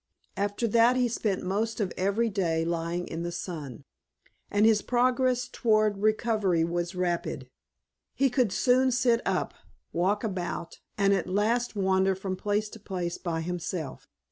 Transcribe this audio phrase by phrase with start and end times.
[0.35, 3.83] After that he spent most of every day lying in the sun,
[4.49, 7.47] and his progress toward recovery was rapid.
[8.15, 9.53] He could soon sit up,
[9.93, 14.07] walk about, and at last wander from place to place by himself.